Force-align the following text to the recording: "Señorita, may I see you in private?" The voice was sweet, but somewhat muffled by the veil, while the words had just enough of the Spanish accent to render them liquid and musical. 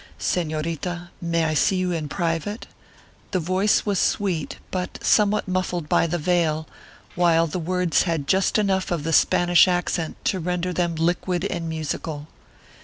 "Señorita, 0.19 1.09
may 1.21 1.43
I 1.45 1.53
see 1.53 1.75
you 1.75 1.91
in 1.91 2.09
private?" 2.09 2.65
The 3.29 3.39
voice 3.39 3.85
was 3.85 3.99
sweet, 3.99 4.57
but 4.71 4.97
somewhat 5.03 5.47
muffled 5.47 5.87
by 5.87 6.07
the 6.07 6.17
veil, 6.17 6.67
while 7.13 7.45
the 7.45 7.59
words 7.59 8.01
had 8.01 8.25
just 8.25 8.57
enough 8.57 8.89
of 8.89 9.03
the 9.03 9.13
Spanish 9.13 9.67
accent 9.67 10.17
to 10.25 10.39
render 10.39 10.73
them 10.73 10.95
liquid 10.95 11.45
and 11.45 11.69
musical. 11.69 12.27